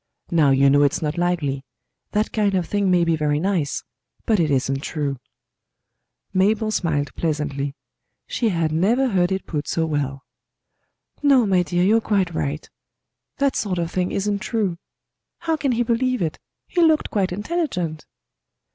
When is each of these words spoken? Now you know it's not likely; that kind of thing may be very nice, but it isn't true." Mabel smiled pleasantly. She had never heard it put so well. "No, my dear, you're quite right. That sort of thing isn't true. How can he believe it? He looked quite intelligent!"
Now 0.31 0.49
you 0.49 0.67
know 0.71 0.81
it's 0.81 1.03
not 1.03 1.15
likely; 1.19 1.63
that 2.09 2.31
kind 2.33 2.55
of 2.55 2.65
thing 2.67 2.89
may 2.89 3.03
be 3.03 3.15
very 3.15 3.39
nice, 3.39 3.83
but 4.25 4.39
it 4.39 4.49
isn't 4.49 4.79
true." 4.81 5.17
Mabel 6.33 6.71
smiled 6.71 7.13
pleasantly. 7.13 7.75
She 8.25 8.49
had 8.49 8.71
never 8.71 9.09
heard 9.09 9.31
it 9.31 9.45
put 9.45 9.67
so 9.67 9.85
well. 9.85 10.23
"No, 11.21 11.45
my 11.45 11.61
dear, 11.61 11.83
you're 11.83 12.01
quite 12.01 12.33
right. 12.33 12.67
That 13.37 13.55
sort 13.55 13.77
of 13.77 13.91
thing 13.91 14.11
isn't 14.11 14.39
true. 14.39 14.79
How 15.41 15.55
can 15.55 15.73
he 15.73 15.83
believe 15.83 16.23
it? 16.23 16.39
He 16.65 16.81
looked 16.81 17.11
quite 17.11 17.31
intelligent!" 17.31 18.07